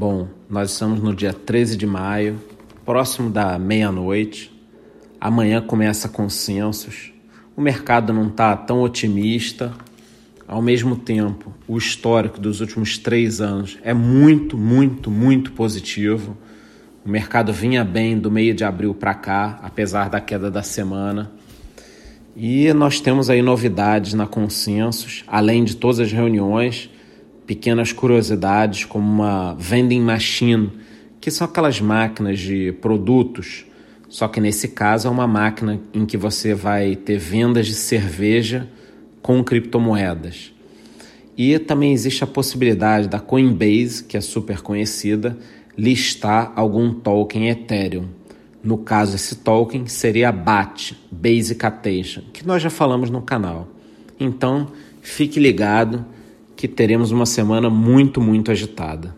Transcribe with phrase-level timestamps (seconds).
[0.00, 2.40] Bom, nós estamos no dia 13 de maio,
[2.86, 4.50] próximo da meia-noite.
[5.20, 7.12] Amanhã começa consensos.
[7.54, 9.74] O mercado não está tão otimista.
[10.48, 16.34] Ao mesmo tempo, o histórico dos últimos três anos é muito, muito, muito positivo.
[17.04, 21.30] O mercado vinha bem do meio de abril para cá, apesar da queda da semana.
[22.34, 26.88] E nós temos aí novidades na Consensus, além de todas as reuniões
[27.50, 30.70] pequenas curiosidades como uma vending machine,
[31.20, 33.66] que são aquelas máquinas de produtos,
[34.08, 38.68] só que nesse caso é uma máquina em que você vai ter vendas de cerveja
[39.20, 40.54] com criptomoedas.
[41.36, 45.36] E também existe a possibilidade da Coinbase, que é super conhecida,
[45.76, 48.06] listar algum token Ethereum.
[48.62, 53.66] No caso, esse token seria BAT, Basic Attention, que nós já falamos no canal.
[54.20, 54.68] Então,
[55.02, 56.06] fique ligado
[56.60, 59.16] que teremos uma semana muito, muito agitada.